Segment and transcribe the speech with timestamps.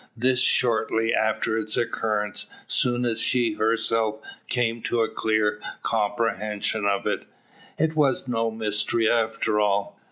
[0.17, 7.05] This, shortly after its occurrence; soon as she herself came to a clear comprehension of
[7.05, 7.25] it.
[7.77, 9.99] It was no mystery after all.